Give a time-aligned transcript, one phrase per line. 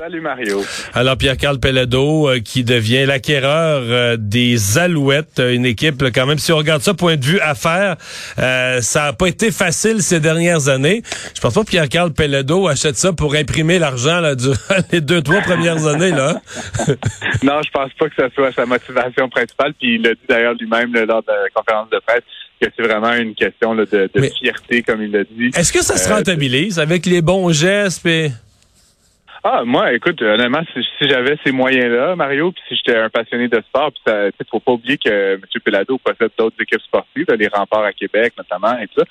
[0.00, 0.62] Salut Mario.
[0.94, 6.38] Alors Pierre-Carl Pellado euh, qui devient l'acquéreur euh, des Alouettes, une équipe là, quand même
[6.38, 7.96] si on regarde ça point de vue affaires,
[8.38, 11.02] euh, ça a pas été facile ces dernières années.
[11.34, 14.56] Je pense pas que Pierre-Carl Pellado achète ça pour imprimer l'argent là durant
[14.92, 16.40] les deux trois premières années là.
[17.42, 20.54] non, je pense pas que ce soit sa motivation principale puis il l'a dit d'ailleurs
[20.54, 22.22] lui-même là, lors de la conférence de presse
[22.62, 25.50] que c'est vraiment une question là, de, de fierté comme il l'a dit.
[25.56, 28.30] Est-ce que ça se Euh, rentabilise avec les bons gestes et
[29.44, 33.46] Ah, moi, écoute, honnêtement, si, si j'avais ces moyens-là, Mario, puis si j'étais un passionné
[33.48, 35.40] de sport, puis ça, faut pas oublier que M.
[35.64, 39.04] Pelado possède d'autres équipes sportives, les remparts à Québec notamment et tout ça.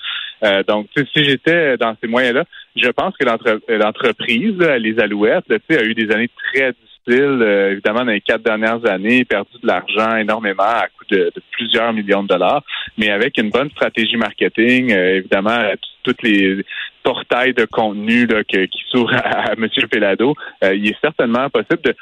[0.44, 2.44] Euh, donc, si j'étais dans ces moyens-là,
[2.76, 7.72] je pense que l'entre- l'entreprise, les Alouettes, là, a eu des années très difficiles, euh,
[7.72, 11.92] évidemment, dans les quatre dernières années, perdu de l'argent énormément à coût de, de plusieurs
[11.94, 12.62] millions de dollars,
[12.98, 16.64] mais avec une bonne stratégie marketing, euh, évidemment, euh, toutes les
[17.02, 19.68] portails de contenu là, que- qui s'ouvrent à, à M.
[19.90, 21.94] Pelado, euh, il est certainement possible de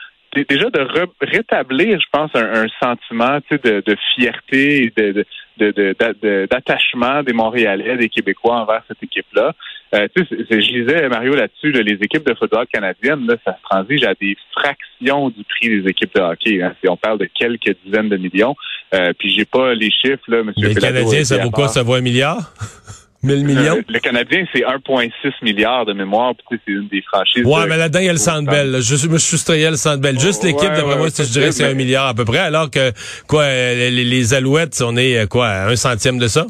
[0.51, 4.93] déjà de re- rétablir, je pense, un, un sentiment tu sais, de, de fierté et
[4.95, 5.25] de,
[5.57, 9.53] de, de- d'attachement des Montréalais, des Québécois envers cette équipe-là.
[9.95, 13.57] Euh, tu sais, je lisais, Mario, là-dessus, là, les équipes de football canadiennes, là, ça
[13.57, 16.61] se transige à des fractions du prix des équipes de hockey.
[16.63, 16.75] Hein.
[16.83, 18.57] Si on parle de quelques dizaines de millions,
[18.95, 20.53] euh, puis j'ai pas les chiffres, là, M.
[20.57, 21.69] les Canadiens ça vaut quoi?
[21.69, 22.53] Ça vaut un milliard?
[23.27, 25.11] 1000 millions le Canadien, c'est 1,6
[25.43, 27.45] milliard de mémoire, puis tu sais, c'est une des franchises.
[27.45, 28.71] Ouais, mais là-dedans, il y a le Centre Bell.
[28.71, 28.81] là.
[28.81, 30.19] Je me soustrayais le Centre Bell.
[30.19, 32.15] Juste Oh, l'équipe, ouais, d'après ouais, moi, je dirais que c'est mais- un milliard à
[32.15, 32.93] peu près, alors que,
[33.27, 36.47] quoi, les, les Alouettes, on est, quoi, un centième de ça?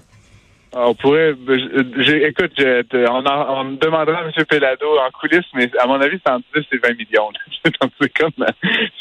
[0.75, 1.35] On pourrait.
[1.49, 4.33] je- j'ai- écoute, je- on, en- on demandera à M.
[4.49, 7.31] Pelado en coulisses, mais à mon avis, c'est entre 10 et 20 millions.
[8.01, 8.47] C'est comme.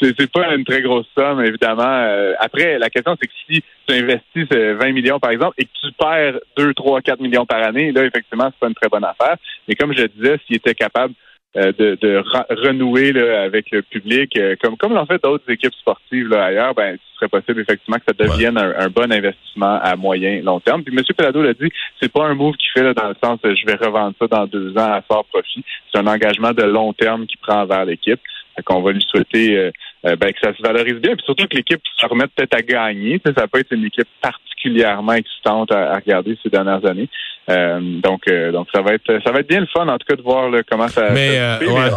[0.00, 1.82] C'est pas une très grosse somme, évidemment.
[1.86, 5.64] Euh, Après, la question, c'est que si tu investis euh, 20 millions, par exemple, et
[5.66, 8.88] que tu perds 2, 3, 4 millions par année, là, effectivement, c'est pas une très
[8.88, 9.36] bonne affaire.
[9.68, 13.82] Mais comme je disais, s'il était capable euh, de, de re- renouer là, avec le
[13.82, 17.60] public, euh, comme comme l'ont fait d'autres équipes sportives là, ailleurs, ben ce serait possible
[17.62, 20.82] effectivement que ça devienne un, un bon investissement à moyen long terme.
[20.84, 21.02] Puis M.
[21.16, 23.66] Pelado l'a dit, c'est pas un move qu'il fait là, dans le sens euh, je
[23.66, 25.64] vais revendre ça dans deux ans à fort profit.
[25.90, 28.20] C'est un engagement de long terme qu'il prend envers l'équipe.
[28.54, 29.70] Fait qu'on va lui souhaiter euh,
[30.04, 32.62] euh, ben, que ça se valorise bien, puis surtout que l'équipe se remette peut-être à
[32.62, 33.18] gagner.
[33.18, 37.08] Tu sais, ça peut être une équipe particulièrement excitante à, à regarder ces dernières années.
[37.48, 40.06] Euh, donc, euh, donc ça va être ça va être bien le fun en tout
[40.08, 41.10] cas de voir là, comment ça.
[41.12, 41.80] Mais, ça euh, se fait, ouais.
[41.90, 41.96] mais-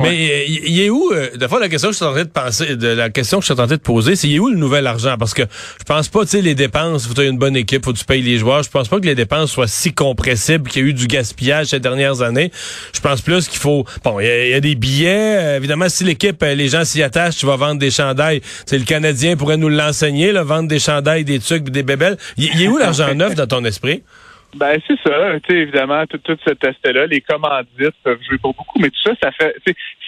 [0.00, 2.12] Mais euh, il il est où, euh, de fois, la question que je suis en
[2.12, 4.36] train de penser, de la question que je suis en train de poser, c'est il
[4.36, 5.16] est où le nouvel argent?
[5.18, 7.92] Parce que je pense pas, tu sais, les dépenses, faut que une bonne équipe, faut
[7.92, 8.62] que tu payes les joueurs.
[8.62, 11.66] Je pense pas que les dépenses soient si compressibles, qu'il y a eu du gaspillage
[11.68, 12.50] ces dernières années.
[12.92, 15.36] Je pense plus qu'il faut, bon, il y, a- il y a des billets.
[15.38, 18.40] euh, évidemment, si l'équipe, euh, les gens s'y attachent, tu vas vendre des chandails.
[18.66, 22.16] C'est le Canadien pourrait nous l'enseigner, vendre des chandails, des trucs, des bébelles.
[22.36, 24.02] Il est où l'argent neuf dans ton esprit?
[24.54, 28.54] Ben c'est ça, tu sais évidemment tout, tout cet aspect-là, les commandites peuvent jouer pour
[28.54, 29.54] beaucoup, mais tout ça, ça fait,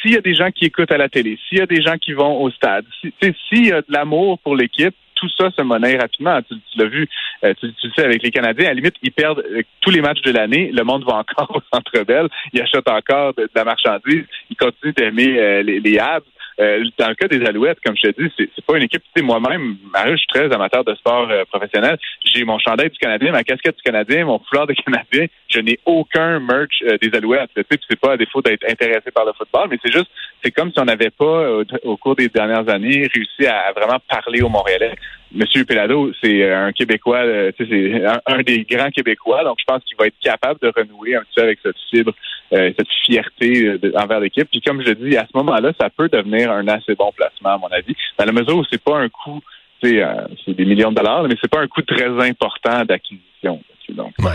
[0.01, 1.97] s'il y a des gens qui écoutent à la télé, s'il y a des gens
[1.99, 3.13] qui vont au stade, si,
[3.49, 6.41] s'il y a de l'amour pour l'équipe, tout ça se monnaie rapidement.
[6.43, 7.09] Tu, tu l'as vu,
[7.43, 10.01] euh, tu, le sais avec les Canadiens, à la limite ils perdent euh, tous les
[10.01, 13.51] matchs de l'année, le monde va encore au Centre Bell, ils achètent encore de, de
[13.55, 16.23] la marchandise, ils continuent d'aimer euh, les, les Habs.
[16.59, 19.03] Euh, dans le cas des Alouettes, comme je te dis, c'est, pas une équipe.
[19.03, 21.99] Tu sais, moi-même, je suis très amateur de sport euh, professionnel.
[22.25, 25.27] J'ai mon chandail du Canadien, ma casquette du Canadien, mon foulard de Canadien.
[25.49, 27.51] Je n'ai aucun merch euh, des Alouettes.
[27.55, 30.11] Tu sais, c'est pas à défaut d'être intéressé par le football, mais c'est juste,
[30.43, 33.99] c'est comme si on n'avait pas, euh, au cours des dernières années, réussi à, vraiment
[34.09, 34.95] parler aux Montréalais.
[35.33, 39.83] Monsieur Pelado, c'est un Québécois, euh, c'est un, un des grands Québécois, donc je pense
[39.85, 42.13] qu'il va être capable de renouer un petit peu avec cette fibre,
[42.53, 44.49] euh, cette fierté euh, de- envers l'équipe.
[44.51, 47.59] Puis comme je dis, à ce moment-là, ça peut devenir un assez bon placement, à
[47.59, 49.41] mon avis, dans la mesure où c'est pas un coût,
[49.85, 50.15] euh,
[50.45, 53.61] c'est des millions de dollars, mais c'est pas un coût très important d'acquisition.
[53.91, 54.33] Donc, Ouais.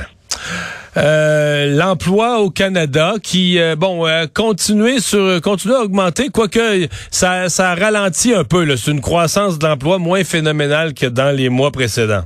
[0.97, 7.47] Euh, l'emploi au Canada qui euh, bon euh, continuer sur continuer à augmenter quoique ça
[7.47, 12.23] ça ralentit un peu c'est une croissance d'emploi moins phénoménale que dans les mois précédents.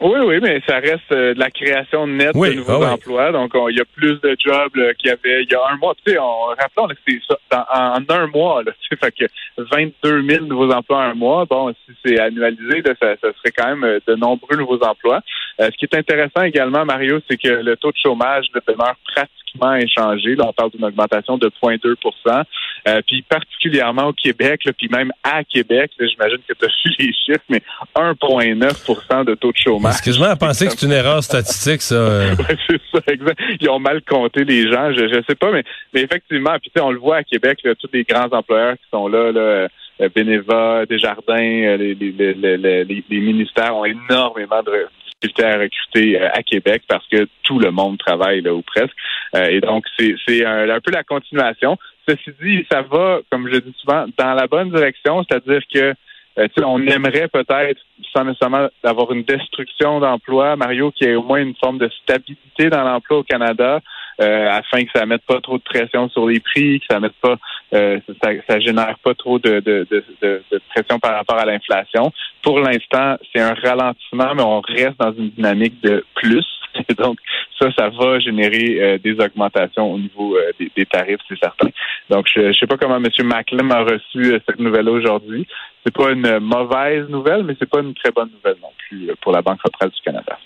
[0.00, 2.86] Oui, oui, mais ça reste euh, de la création nette Oui, de nouveaux ah oui.
[2.86, 3.32] emplois.
[3.32, 5.60] Donc, on- il y a plus de jobs là, qu'il y avait il y a
[5.70, 5.94] un mois.
[6.04, 8.62] Tu sais, on, rappelons que c'est ça, dans- en, un mois.
[8.62, 9.24] Là, tu sais, fait que
[9.58, 11.44] 22 000 nouveaux emplois en un mois.
[11.44, 15.20] Bon, si c'est annualisé, là, ça, ça serait quand même euh, de nombreux nouveaux emplois.
[15.60, 18.94] Euh, ce qui est intéressant également, Mario, c'est que le taux de chômage là, demeure
[19.04, 20.34] pratiquement inchangé.
[20.36, 22.44] Là, on parle d'une augmentation de 0,2%
[22.88, 26.94] euh, Puis particulièrement au Québec, là, puis même à Québec, j'imagine que tu as vu
[26.98, 27.60] les chiffres, mais
[27.94, 29.89] 1,9% de taux de chômage.
[29.90, 31.94] Excuse-moi à penser que c'est une erreur statistique, ça.
[31.94, 32.34] euh.
[32.38, 33.40] Ouais, c'est ça, exact.
[33.60, 36.90] Ils ont mal compté les gens, je, je sais pas, mais, mais effectivement, puis on
[36.90, 39.68] le voit à Québec, là, tous les grands employeurs qui sont là, là
[40.00, 46.20] euh, Beneva, Desjardins, euh, les, les, les, les, ministères ont énormément de difficultés à recruter
[46.20, 48.96] à Québec parce que tout le monde travaille là ou presque.
[49.34, 51.76] Euh, et donc, c'est un, un peu la continuation.
[52.08, 55.94] Ceci dit, ça va, comme je le dis souvent, dans la bonne direction, c'est-à-dire que
[56.38, 57.80] euh, on aimerait peut-être,
[58.14, 61.88] sans nécessairement avoir une destruction d'emploi, Mario, qu'il y ait au moins une forme de
[62.02, 63.80] stabilité dans l'emploi au Canada,
[64.20, 67.14] euh, afin que ça mette pas trop de pression sur les prix, que ça mette
[67.20, 67.36] pas,
[67.74, 72.12] euh, ça, ça génère pas trop de, de, de, de- pression par rapport à l'inflation.
[72.42, 76.46] Pour l'instant, c'est un ralentissement, mais on reste dans une dynamique de plus.
[76.96, 77.18] Donc,
[77.60, 81.68] ça, ça va générer euh, des augmentations au niveau euh, des, tarifs, c'est certain.
[82.08, 83.06] Donc, je ne sais pas comment M.
[83.24, 85.46] Macklem a reçu euh, cette nouvelle aujourd'hui.
[85.84, 89.32] C'est pas une mauvaise nouvelle, mais c'est pas une très bonne nouvelle non plus pour
[89.32, 90.38] la Banque centrale du Canada.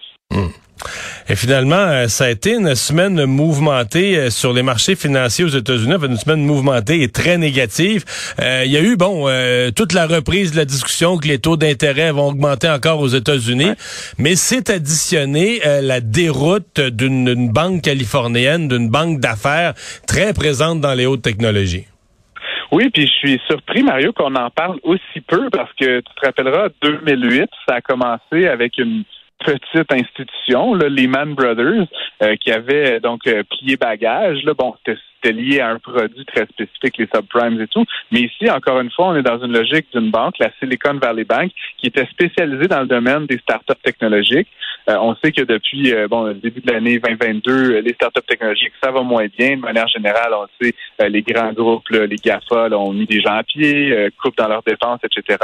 [1.29, 5.49] Et finalement, euh, ça a été une semaine mouvementée euh, sur les marchés financiers aux
[5.49, 8.05] États-Unis, une semaine mouvementée et très négative.
[8.41, 11.39] Euh, Il y a eu, bon, euh, toute la reprise de la discussion que les
[11.39, 13.73] taux d'intérêt vont augmenter encore aux États-Unis,
[14.19, 19.75] mais c'est additionné euh, la déroute d'une banque californienne, d'une banque d'affaires
[20.07, 21.87] très présente dans les hautes technologies.
[22.73, 26.27] Oui, puis je suis surpris, Mario, qu'on en parle aussi peu parce que tu te
[26.27, 29.05] rappelleras, 2008, ça a commencé avec une
[29.39, 31.87] petite institution, là, Lehman Brothers,
[32.23, 34.43] euh, qui avait donc euh, plié bagage.
[34.45, 37.85] Là, bon, c'était c'était lié à un produit très spécifique, les subprimes et tout.
[38.11, 41.25] Mais ici, encore une fois, on est dans une logique d'une banque, la Silicon Valley
[41.25, 44.49] Bank, qui était spécialisée dans le domaine des startups technologiques.
[44.89, 48.21] Euh, on sait que depuis euh, bon le début de l'année 2022, euh, les startups
[48.29, 49.57] technologiques, ça va moins bien.
[49.57, 50.75] De manière générale, on sait
[51.09, 55.01] les grands groupes, les GAFA, ont mis des gens à pied, coupent dans leurs dépenses,
[55.05, 55.39] etc.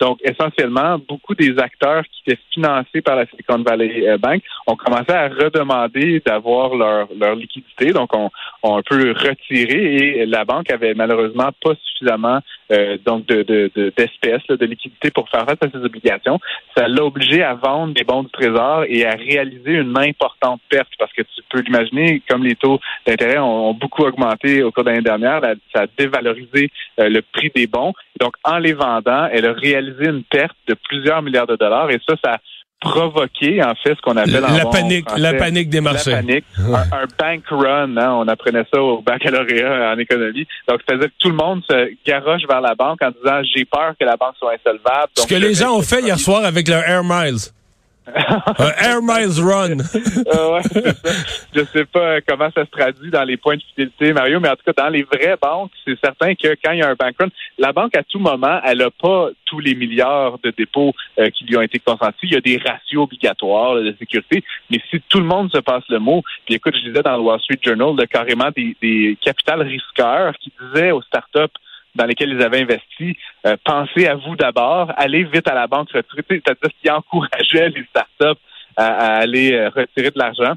[0.00, 5.12] Donc, essentiellement, beaucoup des acteurs qui étaient financés par la Silicon Valley Bank ont commencé
[5.12, 7.92] à redemander d'avoir leur, leur liquidité.
[7.92, 8.30] Donc, on,
[8.62, 12.40] on un peu retiré et la banque avait malheureusement pas suffisamment
[12.72, 16.38] euh, donc de, de, de- d'espèces, de liquidité pour faire face à ses obligations.
[16.76, 20.90] Ça l'a obligé à vendre des bons du trésor et à réaliser une importante perte
[20.98, 24.90] parce que tu peux l'imaginer, comme les taux d'intérêt ont, beaucoup augmenté au cours de
[24.90, 25.40] l'année dernière,
[25.74, 26.70] ça a dévalorisé
[27.00, 27.92] euh, le prix des bons.
[28.20, 31.98] Donc, en les vendant, elle a réalisé une perte de plusieurs milliards de dollars et
[32.08, 32.38] ça, ça
[32.90, 36.10] provoqué en fait ce qu'on appelle en La bon panique, français, la panique des marchés.
[36.10, 40.46] la panique, un, un bank run, hein, on apprenait ça au baccalauréat en économie.
[40.68, 43.94] Donc, c'est-à-dire que tout le monde se garoche vers la banque en disant j'ai peur
[43.98, 45.08] que la banque soit insolvable.
[45.16, 47.52] Ce que les gens ont fait hier soir avec leur Air Miles.
[48.58, 49.78] Un Air Miles Run.
[49.80, 50.92] Euh, ouais.
[51.54, 54.56] Je sais pas comment ça se traduit dans les points de fidélité, Mario, mais en
[54.56, 57.14] tout cas, dans les vraies banques, c'est certain que quand il y a un bank
[57.18, 61.30] run, la banque, à tout moment, elle n'a pas tous les milliards de dépôts euh,
[61.30, 62.24] qui lui ont été consentis.
[62.24, 65.58] Il y a des ratios obligatoires là, de sécurité, mais si tout le monde se
[65.58, 68.76] passe le mot, puis écoute, je disais dans le Wall Street Journal, de carrément des,
[68.80, 71.58] des capitales risqueurs qui disaient aux startups
[71.96, 73.16] dans lesquels ils avaient investi,
[73.46, 77.84] euh, pensez à vous d'abord, allez vite à la banque retraitée, c'est-à-dire qu'ils encourageaient les
[77.84, 78.40] startups
[78.76, 80.54] à, à aller euh, retirer de l'argent.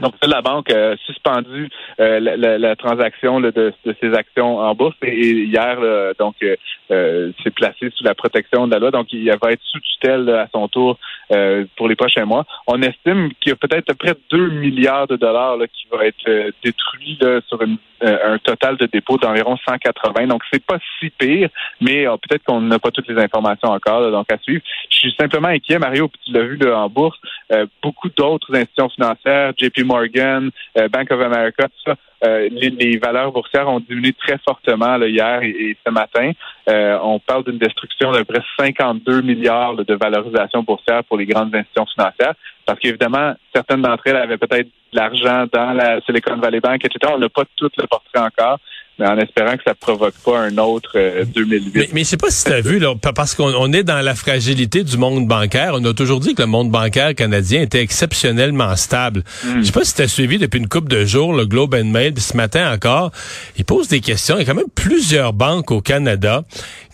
[0.00, 1.68] Donc, la banque a suspendu
[2.00, 6.12] euh, la, la- transaction là, de, de ses actions en bourse et, et hier, là,
[6.18, 6.56] donc, euh,
[6.90, 8.90] euh, s'est placé sous la protection de la loi.
[8.90, 10.98] Donc, il va être sous tutelle là, à son tour
[11.32, 12.44] euh, pour les prochains mois.
[12.66, 16.28] On estime qu'il y a peut-être près de 2 milliards de dollars qui vont être
[16.28, 20.26] euh, détruits sur une, euh, un total de dépôts d'environ 180.
[20.26, 21.48] Donc, c'est pas si pire,
[21.80, 24.62] mais euh, peut-être qu'on n'a pas toutes les informations encore, donc à suivre.
[24.90, 27.18] Je suis simplement inquiet, Mario, puis tu l'as vu en bourse,
[27.52, 32.98] euh, beaucoup d'autres institutions financières, JP Morgan, euh, Bank of America, tout ça, euh, les,
[32.98, 36.32] valeurs boursières ont diminué très fortement hier et, ce matin.
[36.68, 41.26] Euh, on parle d'une destruction d'à peu près 52 milliards de valorisation boursière pour les
[41.26, 42.34] grandes institutions financières.
[42.66, 47.12] Parce qu'évidemment, certaines d'entre elles avaient peut-être de l'argent dans la Silicon Valley Bank, etc.
[47.14, 48.58] On n'a pas tout le portrait encore.
[49.00, 50.92] Mais en espérant que ça provoque pas un autre
[51.24, 51.72] 2008.
[51.74, 54.14] Mais, mais je sais pas si tu as vu, là, parce qu'on est dans la
[54.14, 55.72] fragilité du monde bancaire.
[55.74, 59.24] On a toujours dit que le monde bancaire canadien était exceptionnellement stable.
[59.56, 61.86] Je sais pas si tu as suivi depuis une couple de jours le Globe and
[61.86, 63.10] Mail, puis ce matin encore,
[63.56, 64.36] il pose des questions.
[64.36, 66.44] Il y a quand même plusieurs banques au Canada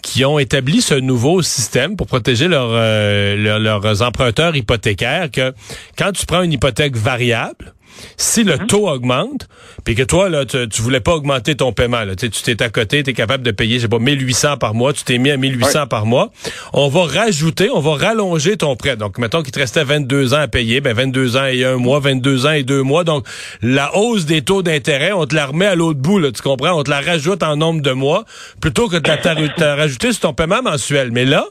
[0.02, 5.52] qui ont établi ce nouveau système pour protéger leurs emprunteurs hypothécaires que
[5.98, 7.74] quand tu prends une hypothèque variable,
[8.16, 8.66] si le mhm.
[8.66, 9.48] taux augmente,
[9.84, 13.02] puis que toi, là, tu, voulais pas augmenter ton paiement, là, tu t'es à côté,
[13.02, 15.36] tu es capable de payer, je sais pas, 1800 par mois, tu t'es mis à
[15.36, 16.30] 1800 par mois,
[16.72, 18.96] on va rajouter, on va rallonger ton prêt.
[18.96, 22.00] Donc, mettons qu'il te restait 22 ans à payer, ben 22 ans et un mois,
[22.00, 23.04] 22 ans et deux mois.
[23.04, 23.26] Donc,
[23.62, 26.72] la hausse des taux d'intérêt, on te la remet à l'autre bout, là, tu comprends?
[26.78, 28.24] On te la rajoute en nombre de mois,
[28.60, 29.16] plutôt que de la
[29.76, 31.10] rajouter sur ton paiement mensuel.
[31.12, 31.46] Mais là,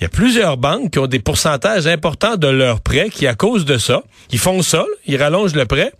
[0.00, 3.34] il y a plusieurs banques qui ont des pourcentages importants de leurs prêts qui, à
[3.34, 4.02] cause de ça,
[4.32, 5.92] ils font ça, ils rallongent le prêt,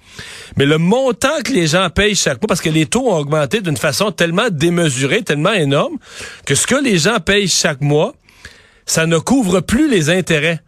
[0.56, 3.60] mais le montant que les gens payent chaque mois, parce que les taux ont augmenté
[3.60, 5.98] d'une façon tellement démesurée, tellement énorme,
[6.46, 8.14] que ce que les gens payent chaque mois,
[8.86, 10.60] ça ne couvre plus les intérêts.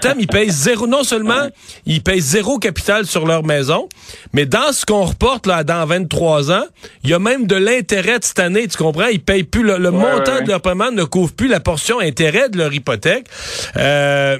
[0.00, 0.86] Termes, ils payent zéro.
[0.86, 1.48] Non seulement
[1.86, 3.88] ils payent zéro capital sur leur maison,
[4.32, 6.64] mais dans ce qu'on reporte là dans 23 ans,
[7.02, 8.68] il y a même de l'intérêt de cette année.
[8.68, 9.06] Tu comprends?
[9.06, 12.58] Ils payent plus le, montant de leur paiement ne couvre plus la portion intérêt de
[12.58, 13.26] leur hypothèque.
[13.76, 14.38] Euh,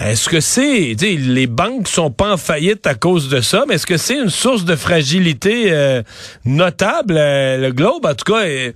[0.00, 3.86] est-ce que c'est, les banques sont pas en faillite à cause de ça, mais est-ce
[3.86, 6.02] que c'est une source de fragilité euh,
[6.44, 8.04] notable, euh, le Globe?
[8.04, 8.72] En tout cas, euh,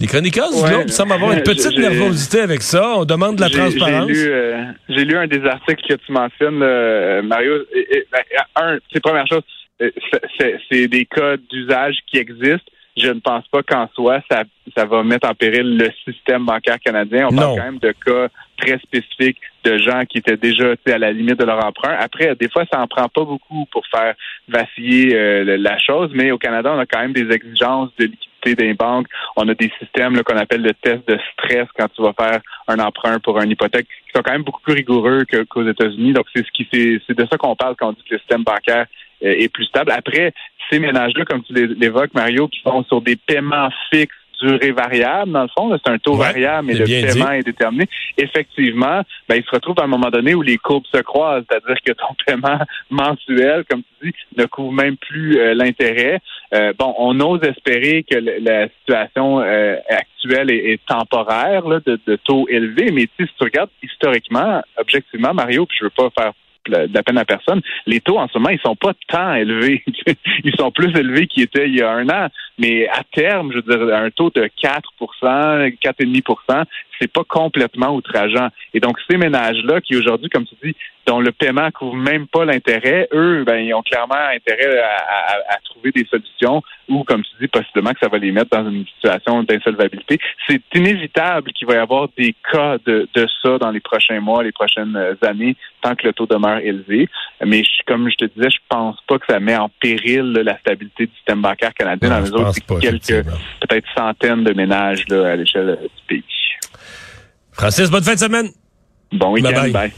[0.00, 2.94] les chroniqueurs du Globe semblent avoir une petite nervosité avec ça.
[2.96, 4.10] On demande de la transparence.
[4.88, 6.58] J'ai lu, un des articles que tu mentionnes,
[7.26, 7.52] Mario.
[8.12, 8.22] Ben,
[8.56, 9.42] un, c'est première chose,
[10.70, 14.44] c'est des cas d'usage qui existent je ne pense pas qu'en soi, ça,
[14.76, 17.28] ça va mettre en péril le système bancaire canadien.
[17.30, 21.12] On parle quand même de cas très spécifiques de gens qui étaient déjà à la
[21.12, 21.96] limite de leur emprunt.
[21.98, 24.14] Après, des fois, ça en prend pas beaucoup pour faire
[24.48, 28.54] vaciller euh, la chose, mais au Canada, on a quand même des exigences de liquidité
[28.54, 29.06] des banques.
[29.36, 32.78] On a des systèmes qu'on appelle le test de stress quand tu vas faire un
[32.78, 36.12] emprunt pour une hypothèque qui sont quand même beaucoup plus rigoureux qu'aux États-Unis.
[36.12, 36.68] Donc, c'est ce qui
[37.06, 38.86] c'est de ça qu'on parle quand on dit que le système bancaire
[39.24, 39.92] euh, est plus stable.
[39.92, 40.32] Après,
[40.70, 45.42] ces ménages-là, comme tu l'évoques, Mario, qui sont sur des paiements fixes durée variable, dans
[45.42, 45.76] le fond.
[45.84, 47.86] C'est un taux variable, mais le paiement est déterminé.
[48.16, 51.76] Effectivement, ben, il se retrouve à un moment donné où les courbes se croisent, c'est-à-dire
[51.84, 52.58] que ton paiement
[52.90, 56.20] mensuel, comme tu dis, ne couvre même plus euh, l'intérêt.
[56.54, 62.46] Euh, bon, on ose espérer que la situation euh, actuelle est, temporaire de, de, taux
[62.48, 66.32] élevés, mais si tu regardes historiquement, objectivement, Mario, puis je veux pas faire
[66.70, 67.60] de la peine à personne.
[67.86, 69.82] Les taux en ce moment, ils sont pas tant élevés.
[70.44, 72.28] ils sont plus élevés qu'ils étaient il y a un an.
[72.58, 76.64] Mais à terme, je veux dire, un taux de 4% 4,5
[77.00, 78.48] c'est pas complètement outrageant.
[78.72, 80.74] Et donc, ces ménages-là, qui aujourd'hui, comme tu dis,
[81.06, 85.90] dont le paiement couvre même pas l'intérêt, eux, ben, ils ont clairement intérêt à, trouver
[85.92, 89.42] des solutions ou, comme tu dis, possiblement que ça va les mettre dans une situation
[89.42, 90.18] d'insolvabilité.
[90.48, 94.42] C'est inévitable qu'il va y avoir des cas de, de ça dans les prochains mois,
[94.42, 97.08] les prochaines années, tant que le taux demeure élevé.
[97.44, 101.06] Mais comme je te disais, je pense pas que ça met en péril la stabilité
[101.06, 103.26] du système bancaire canadien dans les autres quelques
[103.60, 106.24] peut-être centaines de ménages là, à l'échelle du pays.
[107.52, 108.50] Francis, bonne fin de semaine.
[109.12, 109.70] Bon week-end.
[109.70, 109.92] bye.